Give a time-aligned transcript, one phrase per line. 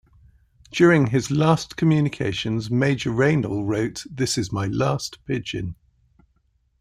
[0.71, 5.75] During his last communications, Major Raynal wrote "This is my last pigeon".